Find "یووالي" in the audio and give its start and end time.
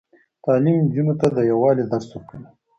1.51-1.83